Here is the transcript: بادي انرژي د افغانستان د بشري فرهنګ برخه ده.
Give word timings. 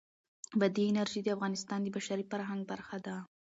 بادي 0.59 0.83
انرژي 0.91 1.19
د 1.23 1.27
افغانستان 1.35 1.79
د 1.81 1.87
بشري 1.95 2.25
فرهنګ 2.31 2.61
برخه 2.71 2.97
ده. 3.05 3.15